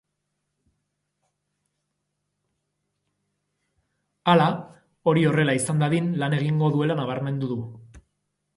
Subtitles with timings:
[4.33, 4.49] Hala,
[5.11, 7.61] hori horrela izan dadin lan egingo duela nabarmendu du.